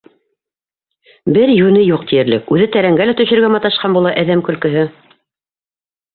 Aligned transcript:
Бер 1.35 1.51
йүне 1.55 1.83
юҡ 1.87 2.07
тиерлек, 2.13 2.49
үҙе 2.57 2.69
тәрәнгә 2.77 3.07
лә 3.11 3.15
төшөргә 3.21 3.53
маташҡан 3.57 3.95
була, 3.99 4.17
әҙәм 4.25 4.43
көлкөһө. 4.51 4.89